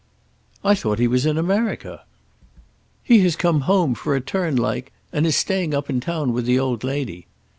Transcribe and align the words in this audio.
"I 0.63 0.73
thought 0.73 0.97
he 0.97 1.07
was 1.07 1.27
in 1.27 1.37
America." 1.37 2.05
"He 3.03 3.19
has 3.19 3.35
come 3.35 3.61
home, 3.69 3.93
for 3.93 4.15
a 4.15 4.19
turn 4.19 4.55
like, 4.55 4.91
and 5.13 5.27
is 5.27 5.35
staying 5.35 5.75
up 5.75 5.91
in 5.91 5.99
town 5.99 6.33
with 6.33 6.45
the 6.47 6.57
old 6.57 6.83
lady." 6.83 7.27